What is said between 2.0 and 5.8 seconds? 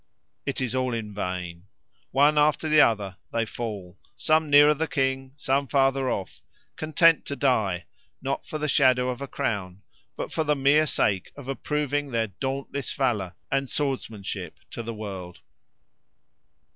One after the other they fall, some nearer the king, some